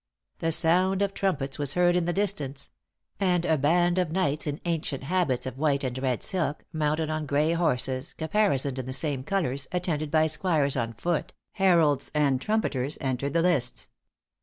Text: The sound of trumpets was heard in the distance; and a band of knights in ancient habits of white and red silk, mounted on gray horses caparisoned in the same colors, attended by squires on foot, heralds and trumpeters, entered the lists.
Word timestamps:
The 0.39 0.51
sound 0.51 1.03
of 1.03 1.13
trumpets 1.13 1.59
was 1.59 1.75
heard 1.75 1.95
in 1.95 2.05
the 2.05 2.11
distance; 2.11 2.71
and 3.19 3.45
a 3.45 3.55
band 3.55 3.99
of 3.99 4.11
knights 4.11 4.47
in 4.47 4.59
ancient 4.65 5.03
habits 5.03 5.45
of 5.45 5.59
white 5.59 5.83
and 5.83 5.95
red 5.99 6.23
silk, 6.23 6.65
mounted 6.73 7.11
on 7.11 7.27
gray 7.27 7.53
horses 7.53 8.13
caparisoned 8.17 8.79
in 8.79 8.87
the 8.87 8.93
same 8.93 9.23
colors, 9.23 9.67
attended 9.71 10.09
by 10.09 10.25
squires 10.25 10.75
on 10.75 10.93
foot, 10.93 11.33
heralds 11.51 12.09
and 12.15 12.41
trumpeters, 12.41 12.97
entered 12.99 13.33
the 13.35 13.43
lists. 13.43 13.89